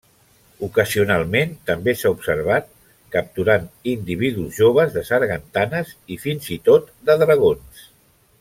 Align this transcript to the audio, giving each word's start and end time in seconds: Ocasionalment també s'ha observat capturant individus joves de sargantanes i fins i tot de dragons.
Ocasionalment 0.67 1.51
també 1.69 1.93
s'ha 1.99 2.11
observat 2.13 2.71
capturant 3.17 3.69
individus 3.93 4.57
joves 4.63 4.97
de 4.99 5.05
sargantanes 5.13 5.93
i 6.17 6.23
fins 6.27 6.51
i 6.57 6.63
tot 6.71 6.91
de 7.11 7.23
dragons. 7.27 7.89